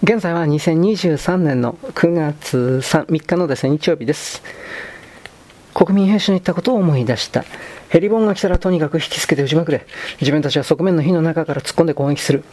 [0.00, 4.44] 現在は2023年の9月 3, 3日のですね、日曜日です。
[5.74, 7.44] 国民兵士の言ったことを思い出した。
[7.88, 9.84] ヘリボンが来たらとにかく引きつけて打ちまくれ。
[10.20, 12.44] 自分たちは側面の火の中から突っ込んで攻撃する。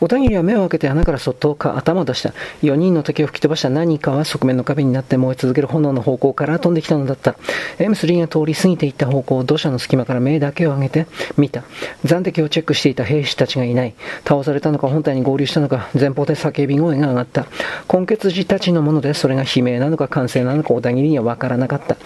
[0.00, 2.32] 小田切は目を開けて穴からそっと頭を出した。
[2.62, 7.36] 4人の敵を吹き飛ばした何かは側面の壁になって燃え続ける炎の方向から飛んできたのだった。
[7.78, 11.06] M3 が通り過ぎていった方向を土砂の隙間から目だけを上げて
[11.36, 11.64] 見た。
[12.04, 13.94] 残敵をチェックしていた兵士たちがいない。
[14.24, 17.46] 倒されたのか本体に合流したのか前方で叫び声が上がった。
[17.92, 21.96] 根血児たちのものでそれが悲鳴なのか歓声なのか小田切にはわからなかった。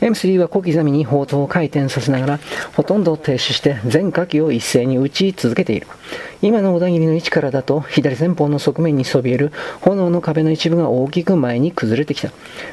[0.00, 2.40] M3 は小刻みに砲塔を回転させながら
[2.74, 5.86] ほとんど停止して全火器を一斉に撃ち続けている。
[6.40, 12.30] 今の小田切の位置からだと左前方の側面にそびえる炎の壁の一部が大きく前に崩れてきた。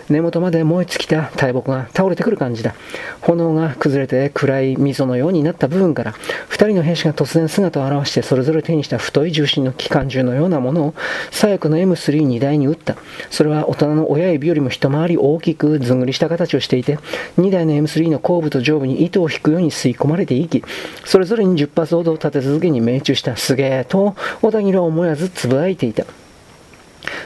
[0.08, 2.76] 根元まで燃え尽きた大木が倒れてくる感じだ。
[3.22, 6.14] 炎が崩れて暗い溝のようになった部分から
[6.50, 10.94] 2人の兵士が突然姿を現してそれぞれ手にした太い重心の機関銃のようなものを
[11.32, 12.96] 左翼の M32 台に撃った。
[13.32, 17.00] それは大人の親指よりも一回り大きくずんぐりした形をしていて
[17.40, 20.64] 2台の M3 の後部と上部に糸を引くように吸い込まれていき
[21.04, 23.36] それぞれに10発ほど立て続けに命中した。
[23.56, 26.06] げと小田切は思わずつぶやいていた。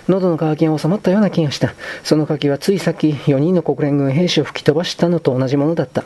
[0.07, 1.73] 喉の渇きが収まったような気がした。
[2.03, 6.03] その渇きはついさっき4人の国連軍兵士を吹き飛ばしたのと同じものだった。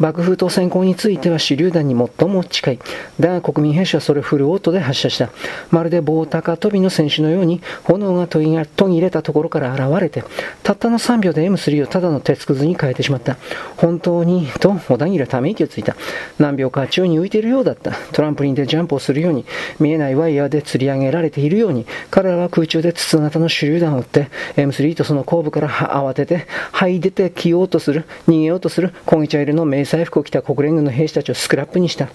[0.00, 2.78] 爆風と閃光については手榴弾に最も近い。
[3.20, 5.30] だが国民兵士はそれをフルオートで発射した。
[5.70, 10.24] まるで棒高跳びの選手のように炎が途切れたところから現れて、
[10.62, 13.36] たったの3秒で M3 をただの鉄くずに変えてしまった。
[13.76, 15.96] 本当に、と小田切はため息をついた。
[16.38, 17.92] 何秒か宙に浮いているようだった。
[18.12, 19.44] トランプリンでジャンプをするように、
[19.78, 32.08] 見えないワイヤーで吊り上げられているように、彼らは空中で筒型の手榴弾を撃って、M3 とその後部から慌てて、這い出てきようとする、逃げようとする、焦げ茶色の迷彩服を着た国連軍の兵士たちをスクラップにした。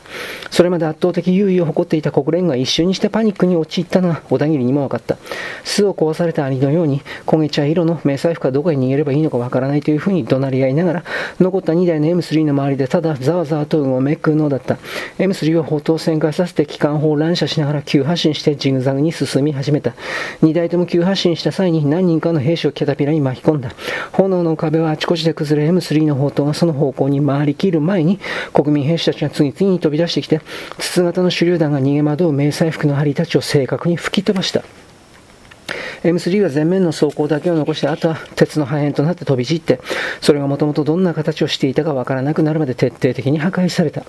[0.49, 5.17] それまで圧倒的優位を誇っていた国連軍が一瞬にしてパニックに陥ったのが小田切にも分かった。
[5.63, 11.03] 巣を壊されたアリのように、焦げ茶色の迷彩服はどこへ逃げればいいのかわからないというふうに怒鳴り合いながら、
[11.39, 14.77] 残った2台の M3 の周りでただざわざわとうごめくのだった。
[15.19, 19.93] M3 は砲塔を旋回させて機関砲を乱射しながら急発進してジグザグに進み始めた。
[20.41, 23.71] 2台とも急発進した際に何人かの兵士をキャタピラに巻き込んだ。
[24.14, 28.20] 炎の壁はあちこちで崩れ、M3 の砲塔がその方向に回りきる前に、
[28.53, 30.42] 国民兵士たちが次々に飛び出してきて、
[30.80, 34.64] 筒型の手榴弾が逃げ惑う迷彩服の針たちを正確に吹き飛ばした。
[36.03, 39.80] M3 は前面の装甲だけを残して、あとは鉄の破片となって飛び散って、
[40.21, 44.04] それがもともとどんな形をしていたかわからなくなるまで徹底的に破壊された。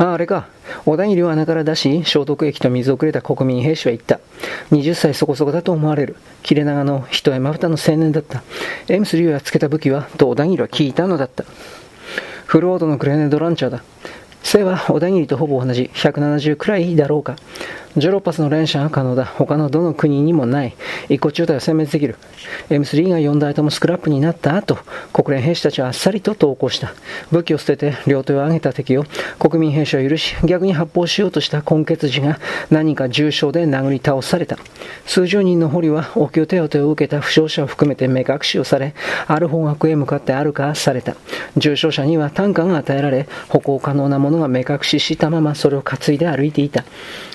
[0.00, 0.46] ああ、れか。
[0.86, 4.20] 小田切を穴から出し、消毒液と水をくれた国民兵士は言った。
[4.70, 6.14] 20歳そこそこだと思われる。
[6.44, 8.44] 切れ長の一重まぶたの青年だった。
[8.86, 11.44] M3 をやっつけた武器は、と小田切は聞いたのだった。
[12.46, 13.82] フロードのグレネードランチャーだ。
[14.42, 17.36] 背は小田切とほぼ同じ170くらいだろうか。
[17.96, 19.24] ジョロパスの連射が可能だ。
[19.24, 20.76] 他のどの国にもない。
[21.08, 22.16] 一個中隊を殲滅できる。
[22.70, 24.78] M3 が4台ともスクラップになった後、
[25.12, 26.92] 国連兵士たちはあっさりと投降した。
[27.32, 29.04] 武器を捨てて両手を上げた敵を
[29.38, 32.38] 国民兵士を許し、逆に発砲しようとした根血児が
[32.70, 34.58] 何か重傷で殴り倒された。
[35.06, 38.94] 数十人の捕虜は応急手当てを受けた負傷者を含めて目隠しをされ、
[39.26, 41.16] ある方角へ向かって歩かされた。
[41.56, 46.84] 重傷者には担架が与えられ、歩行可能なもの者が目隠ししたままそれを担いで歩いていた。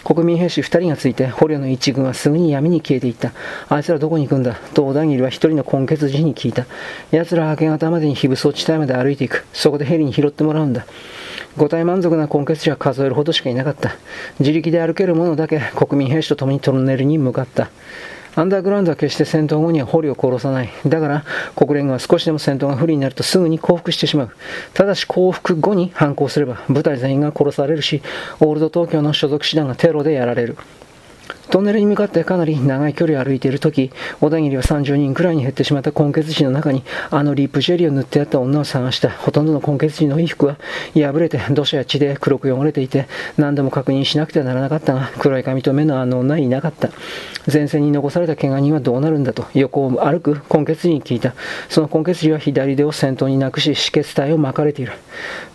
[0.04, 3.32] 国民兵士2人がついて捕虜の一軍はすぐに闇に消えていった。
[3.70, 4.56] あいつらどこに行くんだ？
[4.74, 6.66] と小田切は一人の根血児に聞いた。
[7.12, 9.46] 奴らは明け方までに非武装地帯まで歩いていく。
[9.54, 10.86] そこでヘリに拾ってもらうんだ。
[11.58, 13.96] 五体満足な根血児は数えるほどしかいなかった。
[14.40, 17.70] 自力で歩ける者だけ国民兵士と共にトンネルに向かった。
[18.36, 20.70] アンダーグラウンドは決して戦闘後には捕虜を殺さない。
[20.88, 21.24] だから、
[21.56, 24.32] 国連軍は少しでも戦闘が不利になるとすぐに降伏してしまう。
[24.74, 28.02] ただし降伏後に反抗すれば、部隊全員が殺されるし、
[28.40, 30.58] オールド東京の所属師団がテロでやられる。
[31.54, 40.58] トンネルに向かってかなり長い距離を歩いている時小田切は30人くらいに減ってしまった根血児の中にあのリップジェリーを塗ってやった女を探したほとんどの根血児の衣服は
[40.96, 43.06] 破れて土砂や血で黒く汚れていて
[43.38, 46.90] 何度も確認しなくてはならなかったが黒い髪と目のあの女はいなかった。
[47.52, 51.36] 前線に残された怪我人はどうなるんだと横を歩く根血児に聞いた。
[51.70, 54.94] その根血児は左手を先頭になくし止血体を巻かれている。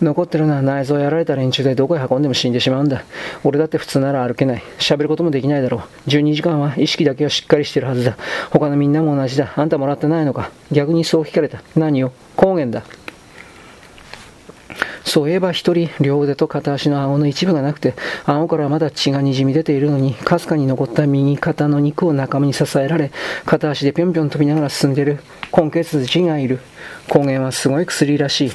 [0.01, 3.03] 残ってるのは内臓をやられた連中でどこへ運んでも死んでしまうんだ。
[3.43, 4.63] 俺だって普通なら歩けない。
[4.77, 5.88] 喋ることもできないだろう。
[6.07, 8.17] 12時間は意識だけはしっかりしてるはずだ。
[8.51, 9.53] 他のみんなも同じだ。
[9.55, 11.61] あんたもらってないのか逆にそう聞かれた。
[11.75, 12.11] 何を？
[12.35, 12.83] 高原だ。
[15.05, 17.95] そういえば一人、両腕と片足の顎の一部がなくて、
[18.25, 23.11] 顎からまだ血が滲み出ているのに、かすかに残った右肩の肉を仲間に支えられ、
[23.45, 25.19] 片足でぴょんぴょん飛びながら進んでいる
[25.55, 26.59] 根血児がいる。
[27.07, 28.51] 光源はすごい薬らしい。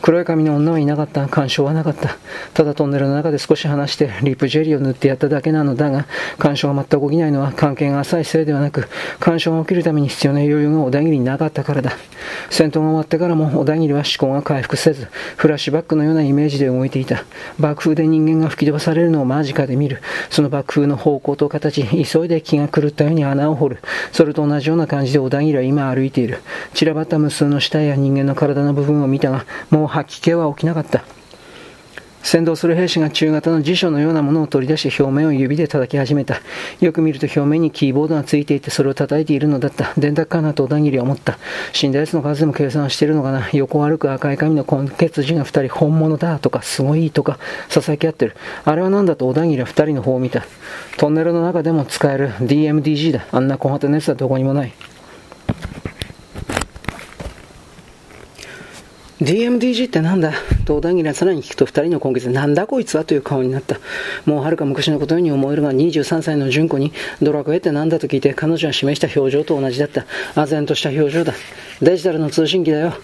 [0.00, 1.28] 黒い髪の女はいなかった。
[1.28, 2.16] 干渉はなかった。
[2.54, 6.06] ただトンネルの中で少し話してリップジェリーを塗ってやっただけなのだが、
[6.38, 8.88] 干渉が全く起きないのは関係が浅いせいではなく、
[9.20, 11.92] 干渉が起きるために必要な余裕が小田切になかったからだ。
[12.50, 17.24] 戦闘が終わってからも小田切は思考が回復せず、フラッシュバックのようなイメージで動いていた。
[17.58, 20.00] 爆風で人間が吹き飛ばされるのを間近で見る。
[20.30, 23.78] その爆風の方向と形、急いで気が狂ったように穴を掘る。
[24.12, 26.38] それと同じような感じで小田切は今歩いている。
[26.74, 31.04] 散らばった無数の死体や人間の体の部分を見たが、もう吐き気は起きなかった。
[32.22, 36.40] 先導する兵士が中型の辞書のようなものを取り出して表面を指で叩き始めた。
[36.80, 39.92] よく見ると表面にキーボードがついていてそれを叩いているのだった。
[39.98, 41.38] 電卓かなと小田切は思った。
[41.72, 43.48] 死んだ奴の数でも計算しているのかな。
[43.52, 48.36] 横を歩く赤い髪の根血児が二人本物だとかすごいとか囁き合ってる。
[48.64, 50.44] あれは何だと小田切は二人の方を見た。
[50.98, 53.26] トンネルの中でも使える DMDG だ。
[53.32, 54.72] あんな小型のやつはどこにもない。
[59.22, 60.32] DMDG ってなんだ？
[60.64, 63.78] と小田切はさらに聞くと2人の今月なんだこいつはという顔になった。
[64.26, 70.06] もうはるか昔のことのように思えるが23歳の純子にドラクエってなんだと聞いて彼女が示した表情と同じだった。
[70.34, 71.34] 唖然とした表情だ。
[71.80, 72.94] デジタルの通信機だよ。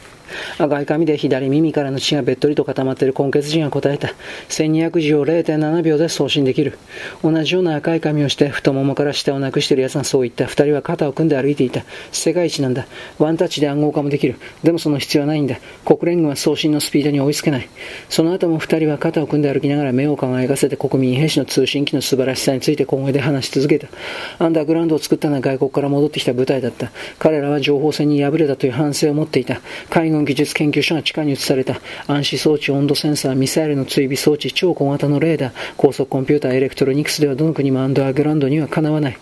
[0.58, 4.08] 赤い髪で左耳からの血がべっとりと固まっている根血人が答えた。
[4.48, 6.78] 1200字を0.7秒で送信できる。
[7.22, 10.46] 同じような赤い髪をして太ももから下をなくしている奴がそう言った。
[10.46, 11.84] 二人は肩を組んで歩いていた。
[12.12, 12.86] 世界一なんだ。
[13.18, 14.36] ワンタッチで暗号化もできる。
[14.62, 15.58] でもその必要はないんだ。
[15.84, 17.68] 国連軍は送信のスピードに追いつけない。
[18.08, 23.88] その後も二人は肩を組んで歩きながら目を輝かせて国民兵士の通信機の素晴らしさについて小声で話し続けた。
[24.38, 26.90] アンダーグラウンドを作ったのは外国から戻ってきた部隊だった。
[27.18, 29.60] 彼らは情報戦に敗れたという反省を持っていた。
[29.90, 39.18] 海軍技術研究所が地下に移された暗視装置、温度センサー、ミサイルの追尾装置、超小型のレーダー、高速コンピューター、エレクトロニクスではどの国もアンダーグラウンドにはかなわない。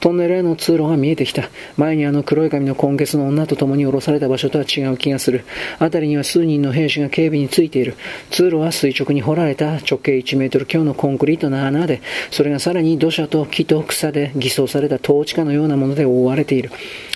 [0.00, 1.50] トンネルへの通路が見えてきた。
[1.76, 5.44] 前にあの黒い髪の今月の女と共に降ろされた場所とは違う気がする。
[5.78, 7.96] 辺りには数人の兵士が警備についている。
[8.30, 12.00] 通路は垂直に掘られた直径1メートル強のコンクリートの穴で、
[12.30, 16.70] それがさらに土砂と木と草で偽装された統治下のようなもので覆われている。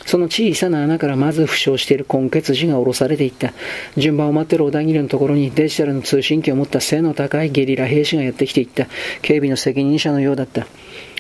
[0.07, 3.53] その小さな穴からまず負傷している根血児が下ろされているった。
[3.97, 8.87] 順番を待っている小田切のところにデジタルの通信機を持った背の高いゲリラ兵士がやってきていった。
[9.23, 10.67] 警備の責任者のようだった。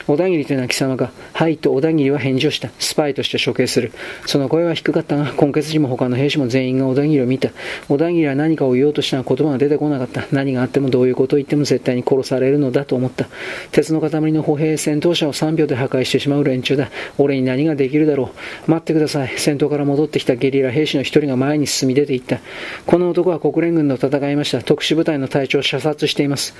[0.06, 1.12] 小田切というのは貴様か。
[1.32, 2.70] はいと小田切は返事をした。
[2.78, 3.92] スパイとして処刑する。
[4.26, 7.50] その声は低かったが、根血時も他の兵士も全員が小田切を見た。
[7.88, 10.26] 小田切は何かを言おうとしたが言葉が出てこなかった。
[10.30, 13.28] 何があってもどういうことを言っても絶対に殺されるのだと思った。
[13.72, 16.90] 鉄の塊の歩兵戦闘車を3秒で破壊してしまう連中だ。
[17.16, 18.30] 俺に何ができるだろ
[18.66, 18.70] う。
[18.70, 19.32] 待ってください。
[19.38, 22.40] 戦闘から戻ってきたゲリラ兵士の一人が前に進み出ていった。
[22.86, 24.62] この男は国連軍と戦いました。
[24.62, 26.54] 特殊部隊の隊長を射殺しています。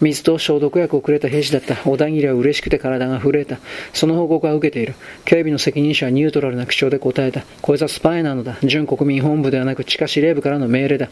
[0.00, 1.76] 水と消毒薬をくれた兵士だった。
[1.76, 3.58] 小田切は嬉しくて体が震えた。
[3.92, 4.94] その報告は受けている。
[5.24, 7.42] 警備の責任者はニュートラルな口調で答えた。
[7.62, 8.58] こいつはスパイなのだ。
[8.62, 11.08] 準国民本部ではなく地下司令部からの命令だ。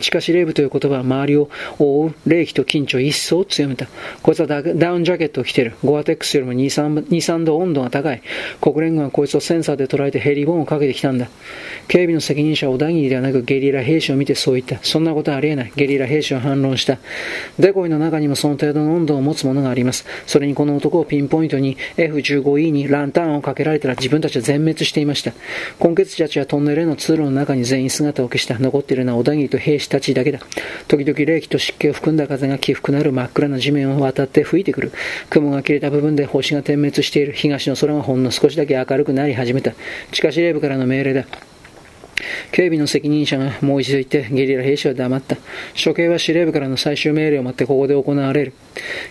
[0.00, 3.88] 地下司令部という言葉は周りを覆う冷気と緊張一層強めた。
[4.22, 5.74] こいつはダウンジャケットを着ている。
[5.84, 8.22] ゴアテックスよりも2、3, 2 3度温度が高い。
[8.60, 11.28] 国連軍はこいつをセンサーで捉えてヘリボーンをかけてきたんだ。
[11.88, 14.78] 警備の責任者は小田切ではなくゲリラ兵士を見てそう言った。
[14.82, 15.72] そんなことはありえない。
[15.74, 16.98] ゲリラ兵士は反論した。
[17.58, 20.06] デコイの中にもその程度の温度を持つものがあります。
[20.26, 25.32] それにこの男をピンポイントに F15E にランタンをかけられたら自分たちは全滅していました。
[25.78, 28.58] 今月たちはトンネルへの通路の中に全員姿を消した。
[28.58, 30.40] 残っているのは小田切と兵士たちだけだ。
[30.86, 34.92] 時々冷気と湿気を含んだ風が起伏なる真っ暗な地面を渡って吹いてくる。
[35.30, 37.32] 雲が切れた部分で星が点滅している。
[37.32, 39.72] 東の空がほんの少しだけ明るくなり始めた。
[40.12, 41.24] 地下司令部からの命令だ。
[42.52, 45.36] 警備の責任者がもう一度言ってゲリラ兵士は黙った。
[45.82, 48.52] 処刑は司令部からの最終命令を待ってここで行われる。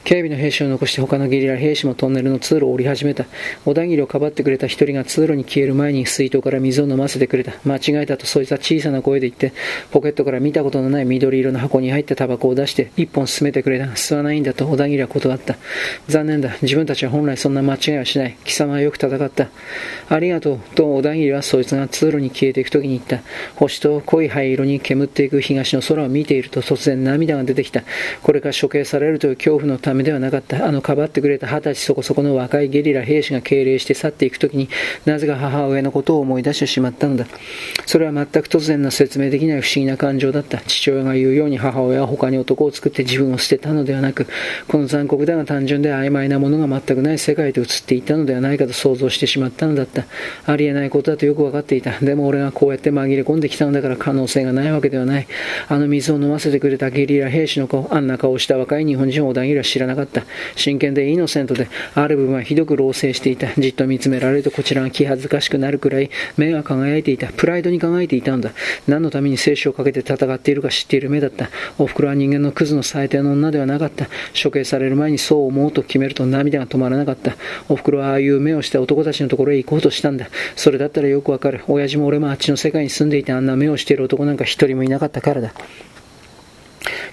[0.03, 3.25] 警備の兵士を残して他のゲリラ兵士もトンネルの通路を降り始めた。
[3.65, 7.53] 小田切をかばってくれた一人が通路に消える前に水筒から水を飲ませてくれた。
[7.65, 9.53] 間違えたとそいつは小さな声で言って、
[9.91, 13.85] ポケットから見たことのない緑色の箱に入ったタバコを出して一本進めてくれた。
[13.85, 15.57] 吸わないんだと小田切は断った。
[16.07, 16.57] 残念だ。
[16.61, 18.37] 自分たちは本来そんな間違いはしない。
[18.43, 19.49] 貴様はよく戦った。
[20.09, 20.59] ありがとう。
[20.75, 23.26] と小田切はそいつが通路に消えていく時に言った。
[23.55, 27.83] 星と濃い灰色に煙っていく東の空を見ていると突然涙が出てきた。
[28.23, 30.65] これから処刑されるという恐怖のためではなかった。
[30.65, 34.69] あのかばってくれた二十歳そこそこの若いゲリラ兵士が敬礼して去っていくときに
[35.05, 37.27] なぜか母親のことを思い出してしまったのだ。
[37.85, 40.59] それは全く突然の説明できない不思議な感情だった。
[40.59, 44.27] 父親が言うように母親は他に男を作って自分を捨てたのではなく、
[44.67, 50.05] この残酷だが単純で曖昧なものが全くない世界と移っていたのではないかと想像してしまったのだった。
[50.45, 51.99] ありえないことだとよく分かっていた。
[51.99, 55.27] でも俺がこうやって紛れ込んできたのだから可能性がないわけではない。
[55.67, 60.23] あの水を飲ませてくれたゲリラ兵士の顔、あんな顔をした若い日本人を小田切は知らなかった。
[60.55, 63.47] 真剣でイノセントで、ある部分はひどく老成していた。
[63.57, 67.27] じっと見つめられるとこちらが気恥ずかしくなるくらい、目が輝いていた。
[67.27, 68.51] プライドに輝いていたんだ。
[68.87, 71.49] 何のために生死をかけて戦っているか知っている目だった。
[71.77, 74.07] お袋は人間のクズの最低の女ではなかった。
[74.41, 77.35] 処刑される前にそう思うと決めると涙が止まらなかった。
[77.69, 80.29] お袋はああいう目をして男たちのところへ行こうとしたんだ。
[80.55, 81.61] それだったらよくわかる。
[81.67, 85.53] 親父も俺もあっちの世界に住んでいてあんな目をしている男なんか一人もいなかったからだ。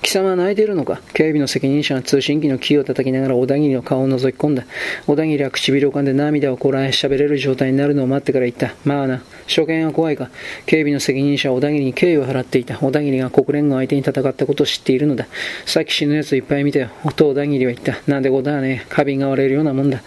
[0.05, 1.01] 貴様は泣いているのか？
[1.15, 4.67] 警備の責任者が通信機のキーを叩きながら小田切の顔を覗き込んだ。
[5.07, 8.75] 小田切は唇を噛んで涙をこらえ喋れる状態になるのを待ってから言った。
[8.85, 10.29] まあな、初見は怖いか。
[10.67, 12.77] 警備の責任者は小田切に敬意を払っていた。
[12.77, 15.27] 小田切が国連軍相手に戦ったことを知っているのだ。
[15.65, 16.91] さっき死ぬ奴いっぱい見たよ。
[17.17, 17.97] と小田切は言った。
[18.07, 20.03] なんでことはね花瓶が割れるようなもんだ。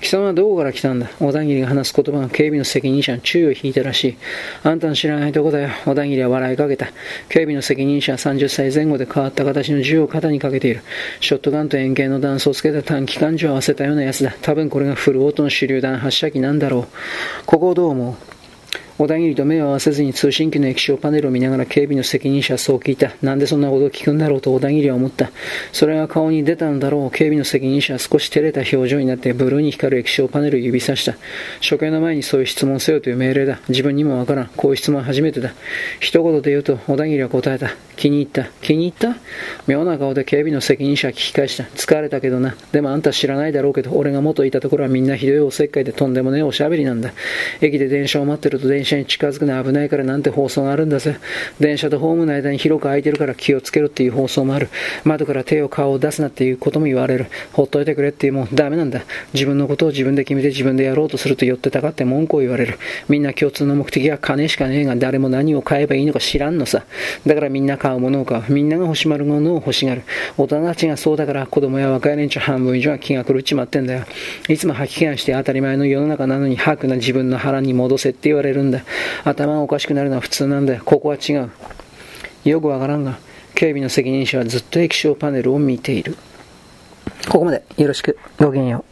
[0.00, 1.10] 貴様はどこから来たんだ？
[1.20, 4.16] 小田切が話す言葉が警備の責任者の注意を引いたらしい。
[4.64, 5.68] あんたの知らないとこだよ。
[5.84, 6.86] 小田切は笑いかけた。
[7.28, 10.82] 警備の責任者は30歳前後で変わった形の銃を肩にかけている。
[11.20, 14.34] ショットガンと円形の弾倉をつけた短期間銃を合わせたようなやつだ。
[14.42, 16.86] 多分これがフルオートの手榴弾発射機なんだろう。
[17.46, 18.14] ここをどう思う？
[19.02, 23.10] 小田切と目を合わせずに通信機の液晶パネルを見ながら警備の責任者はそう聞いた。
[23.20, 25.32] なんでそんなことを聞くんだろうと小田切は思った。
[25.72, 27.10] それが顔に出たんだろう。
[27.10, 31.16] 警備の責任者は少し照れた表情になってブルーに光る液晶パネルを指さした。
[31.68, 33.60] 処刑の前にそういう質問せよという命令だ。
[33.68, 34.50] 自分にもわからん。
[34.56, 35.52] こういう質問は初めてだ。
[35.98, 37.70] 一言で言うと小田切は答えた。
[37.96, 38.44] 気に入った。
[38.62, 39.16] 気に入った？
[39.66, 41.64] 妙な顔で警備の責任者は聞き返した。
[41.64, 42.54] 疲れたけどな。
[42.70, 47.12] でもあんた知らないだろうけど、俺が元いたところはみんなひどいおせっかいでとんでもねえおしゃべりなんだ。
[47.60, 51.16] 駅で電車を待ってると電車に近づくの危ないからなんて放送があるんだぜ。
[51.60, 54.68] 電車とホームの間に広く空いてるから気をつけろっていう放送もある。
[55.04, 57.26] 窓から手を顔を出すなっていうことも言われる。
[57.52, 59.02] ほっといてくれっていうもんダメなんだ。
[59.34, 62.78] 自分のことを自分で決めて自分でやろうとすると寄ってたかって文句を言われる。
[63.08, 66.84] みんな共通の目的は金しかねえが誰も何を買えばいいのか知らんのさ。
[67.26, 68.52] だからみんな買うものを買う。
[68.52, 70.02] みんなが欲しまるものを欲しがる。
[70.36, 74.04] 大人たちがそうだから子供や若い連中半分以上は気が狂っちまってんだよ。
[74.48, 78.81] いつも吐き気がして当たり前の世の中なのに吐くな自分の腹に戻せって言われるんだ
[79.24, 80.82] 頭がおかしくなるのは普通なんだよ。
[80.84, 81.50] ここは違う。
[82.44, 83.18] よくわからんが、
[83.54, 86.16] 警備の責任者はずっと液晶パネルを見ている。
[87.28, 88.18] ここまでよろしく。
[88.38, 88.84] ごきげんよ